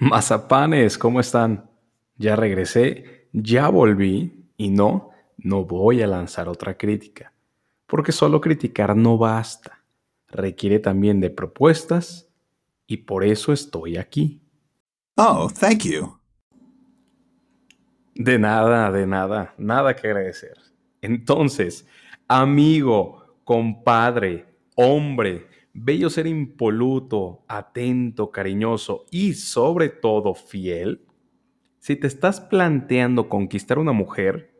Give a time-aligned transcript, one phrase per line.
[0.00, 1.68] Mazapanes, ¿cómo están?
[2.16, 7.32] Ya regresé, ya volví y no, no voy a lanzar otra crítica,
[7.86, 9.84] porque solo criticar no basta,
[10.28, 12.30] requiere también de propuestas
[12.86, 14.40] y por eso estoy aquí.
[15.16, 16.16] Oh, thank you.
[18.14, 20.54] De nada, de nada, nada que agradecer.
[21.00, 21.88] Entonces,
[22.28, 24.46] amigo, compadre,
[24.76, 25.48] hombre,
[25.84, 31.02] bello ser impoluto, atento, cariñoso y sobre todo fiel,
[31.78, 34.52] si te estás planteando conquistar una mujer,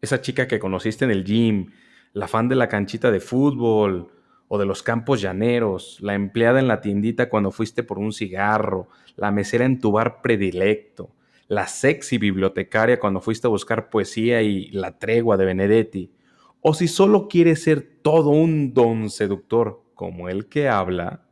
[0.00, 1.72] esa chica que conociste en el gym,
[2.12, 4.10] la fan de la canchita de fútbol
[4.48, 8.88] o de los campos llaneros, la empleada en la tiendita cuando fuiste por un cigarro,
[9.16, 11.10] la mesera en tu bar predilecto,
[11.48, 16.12] la sexy bibliotecaria cuando fuiste a buscar poesía y la tregua de Benedetti,
[16.60, 21.22] o si solo quieres ser todo un don seductor como el que habla,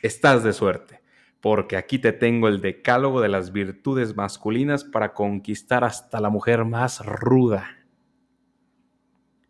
[0.00, 1.02] estás de suerte,
[1.40, 6.64] porque aquí te tengo el decálogo de las virtudes masculinas para conquistar hasta la mujer
[6.64, 7.76] más ruda.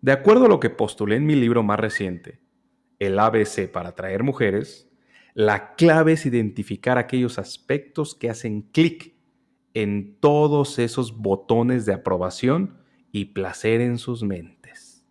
[0.00, 2.40] De acuerdo a lo que postulé en mi libro más reciente,
[2.98, 4.90] El ABC para atraer mujeres,
[5.32, 9.14] la clave es identificar aquellos aspectos que hacen clic
[9.74, 12.78] en todos esos botones de aprobación
[13.12, 15.06] y placer en sus mentes.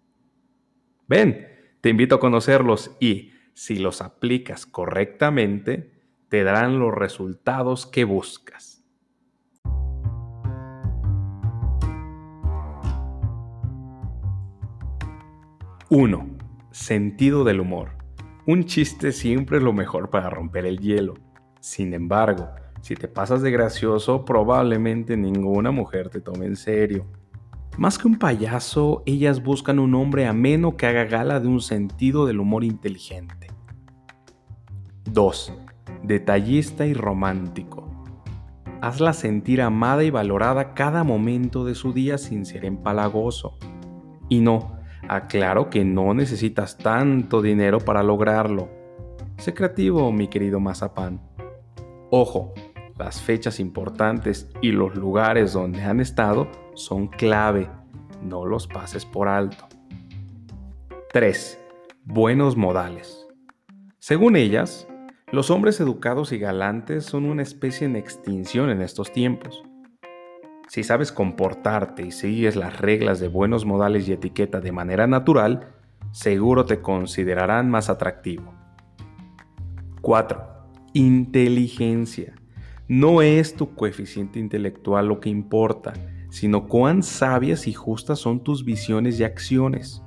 [1.07, 1.50] Ven,
[1.81, 5.91] te invito a conocerlos y, si los aplicas correctamente,
[6.29, 8.85] te darán los resultados que buscas.
[15.89, 16.37] 1.
[16.71, 17.89] Sentido del humor.
[18.45, 21.15] Un chiste siempre es lo mejor para romper el hielo.
[21.59, 22.47] Sin embargo,
[22.81, 27.05] si te pasas de gracioso, probablemente ninguna mujer te tome en serio.
[27.81, 32.27] Más que un payaso, ellas buscan un hombre ameno que haga gala de un sentido
[32.27, 33.47] del humor inteligente.
[35.05, 35.53] 2.
[36.03, 37.89] Detallista y romántico.
[38.81, 43.57] Hazla sentir amada y valorada cada momento de su día sin ser empalagoso.
[44.29, 44.77] Y no,
[45.09, 48.69] aclaro que no necesitas tanto dinero para lograrlo.
[49.37, 51.19] Sé creativo, mi querido mazapán.
[52.11, 52.53] Ojo,
[53.01, 57.67] las fechas importantes y los lugares donde han estado son clave,
[58.21, 59.67] no los pases por alto.
[61.11, 61.59] 3.
[62.05, 63.25] Buenos modales.
[63.97, 64.87] Según ellas,
[65.31, 69.63] los hombres educados y galantes son una especie en extinción en estos tiempos.
[70.67, 75.73] Si sabes comportarte y sigues las reglas de buenos modales y etiqueta de manera natural,
[76.11, 78.53] seguro te considerarán más atractivo.
[80.01, 80.39] 4.
[80.93, 82.35] Inteligencia.
[82.93, 85.93] No es tu coeficiente intelectual lo que importa,
[86.29, 90.03] sino cuán sabias y justas son tus visiones y acciones.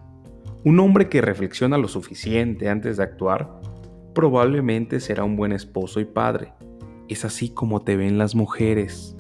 [0.64, 3.58] Un hombre que reflexiona lo suficiente antes de actuar
[4.14, 6.52] probablemente será un buen esposo y padre.
[7.08, 9.16] Es así como te ven las mujeres.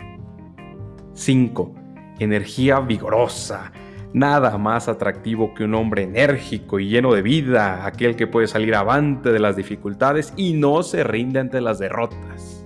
[1.14, 1.74] 5.
[2.18, 3.72] Energía vigorosa.
[4.12, 8.74] Nada más atractivo que un hombre enérgico y lleno de vida, aquel que puede salir
[8.74, 12.63] avante de las dificultades y no se rinde ante las derrotas.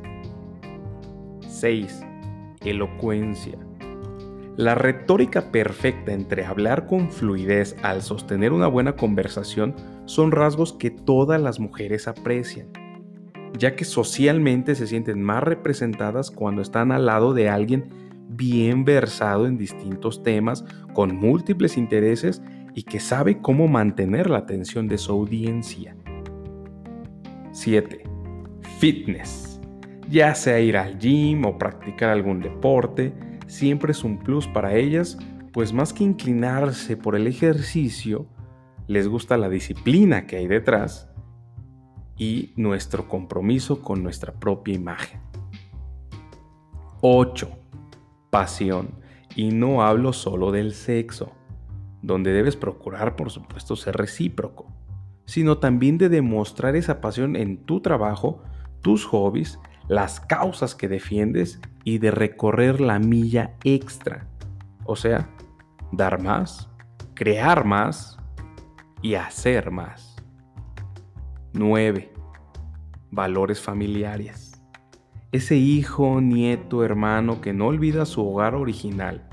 [1.60, 2.06] 6.
[2.64, 3.58] Elocuencia.
[4.56, 9.74] La retórica perfecta entre hablar con fluidez al sostener una buena conversación
[10.04, 12.68] son rasgos que todas las mujeres aprecian,
[13.58, 17.88] ya que socialmente se sienten más representadas cuando están al lado de alguien
[18.28, 22.40] bien versado en distintos temas, con múltiples intereses
[22.74, 25.96] y que sabe cómo mantener la atención de su audiencia.
[27.50, 28.04] 7.
[28.78, 29.47] Fitness
[30.08, 33.12] ya sea ir al gym o practicar algún deporte,
[33.46, 35.18] siempre es un plus para ellas,
[35.52, 38.26] pues más que inclinarse por el ejercicio,
[38.86, 41.10] les gusta la disciplina que hay detrás
[42.16, 45.20] y nuestro compromiso con nuestra propia imagen.
[47.00, 47.50] 8.
[48.30, 48.90] Pasión.
[49.36, 51.32] Y no hablo solo del sexo,
[52.02, 54.66] donde debes procurar por supuesto ser recíproco,
[55.26, 58.42] sino también de demostrar esa pasión en tu trabajo,
[58.80, 64.26] tus hobbies las causas que defiendes y de recorrer la milla extra.
[64.84, 65.28] O sea,
[65.92, 66.68] dar más,
[67.14, 68.18] crear más
[69.02, 70.16] y hacer más.
[71.54, 72.12] 9.
[73.10, 74.60] Valores familiares.
[75.32, 79.28] Ese hijo, nieto, hermano que no olvida su hogar original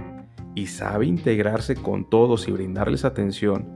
[0.56, 3.69] y sabe integrarse con todos y brindarles atención,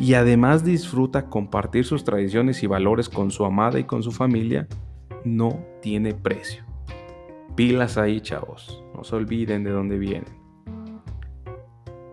[0.00, 4.66] y además disfruta compartir sus tradiciones y valores con su amada y con su familia,
[5.24, 6.64] no tiene precio.
[7.56, 8.82] Pilas ahí, chavos.
[8.94, 10.44] No se olviden de dónde vienen.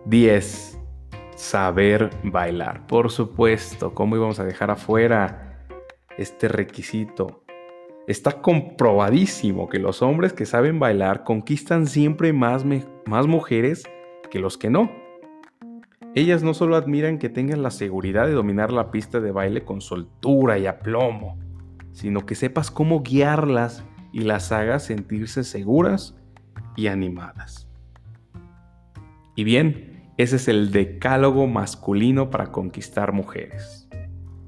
[0.06, 0.80] 10.
[1.36, 2.86] Saber bailar.
[2.86, 5.66] Por supuesto, ¿cómo íbamos a dejar afuera
[6.16, 7.44] este requisito?
[8.06, 12.64] Está comprobadísimo que los hombres que saben bailar conquistan siempre más,
[13.06, 13.84] más mujeres
[14.30, 14.90] que los que no.
[16.14, 19.80] Ellas no solo admiran que tengan la seguridad de dominar la pista de baile con
[19.80, 21.38] soltura y aplomo,
[21.92, 26.14] sino que sepas cómo guiarlas y las hagas sentirse seguras
[26.76, 27.68] y animadas.
[29.34, 33.88] Y bien, ese es el decálogo masculino para conquistar mujeres.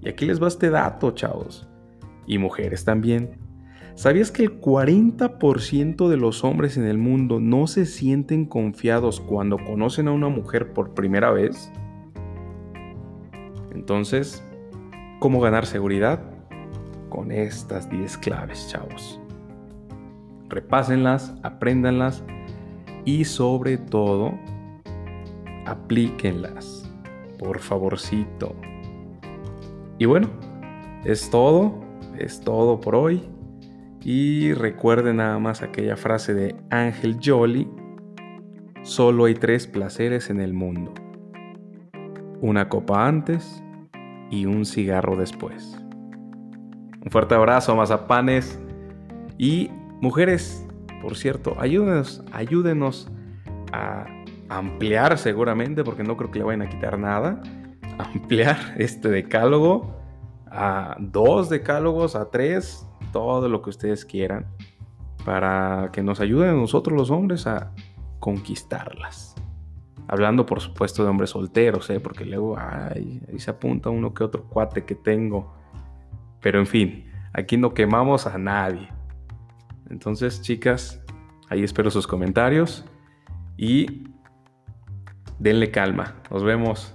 [0.03, 1.67] Y aquí les va este dato, chavos.
[2.27, 3.39] Y mujeres también.
[3.95, 9.57] ¿Sabías que el 40% de los hombres en el mundo no se sienten confiados cuando
[9.57, 11.71] conocen a una mujer por primera vez?
[13.73, 14.45] Entonces,
[15.21, 16.34] ¿cómo ganar seguridad?
[17.15, 19.21] Con estas 10 claves, chavos.
[20.49, 22.25] Repásenlas, apréndanlas
[23.05, 24.35] y sobre todo,
[25.65, 26.91] aplíquenlas.
[27.39, 28.57] Por favorcito.
[29.97, 30.29] Y bueno,
[31.05, 31.85] es todo,
[32.19, 33.23] es todo por hoy.
[34.03, 37.69] Y recuerden nada más aquella frase de Ángel Jolie,
[38.83, 40.93] solo hay tres placeres en el mundo.
[42.41, 43.63] Una copa antes
[44.31, 45.84] y un cigarro después.
[47.05, 48.59] Un fuerte abrazo, mazapanes.
[49.39, 49.71] Y
[50.01, 50.67] mujeres,
[51.03, 53.09] por cierto, ayúdenos, ayúdenos
[53.73, 54.07] a
[54.49, 57.43] ampliar seguramente, porque no creo que le vayan a quitar nada,
[57.99, 59.95] ampliar este decálogo
[60.47, 64.47] a dos decálogos, a tres, todo lo que ustedes quieran
[65.25, 67.73] para que nos ayuden a nosotros los hombres a
[68.21, 69.35] conquistarlas.
[70.07, 71.99] Hablando por supuesto de hombres solteros, ¿eh?
[71.99, 75.55] porque luego ahí se apunta uno que otro cuate que tengo.
[76.45, 78.91] Pero en fin, aquí no quemamos a nadie.
[79.89, 81.03] Entonces, chicas,
[81.49, 82.85] ahí espero sus comentarios
[83.57, 84.05] y
[85.39, 86.17] denle calma.
[86.31, 86.95] Nos vemos.